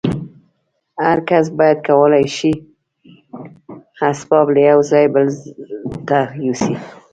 [1.05, 1.45] هر کس
[1.87, 2.51] کولای شي
[4.09, 5.25] اسباب له یوه ځای بل
[6.07, 6.73] ته یوسي